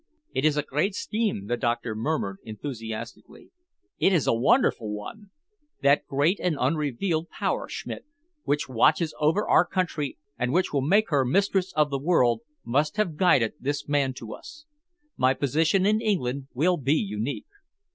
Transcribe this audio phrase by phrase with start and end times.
[0.33, 3.51] "It is a great scheme," the doctor murmured enthusiastically.
[3.99, 5.29] "It is a wonderful one!
[5.83, 8.03] That great and unrevealed Power, Schmidt,
[8.43, 12.97] which watches over our country and which will make her mistress of the world, must
[12.97, 14.65] have guided this man to us.
[15.17, 17.45] My position in England will be unique.